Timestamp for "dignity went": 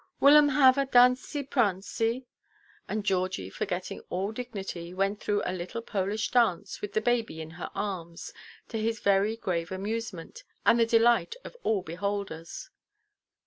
4.31-5.19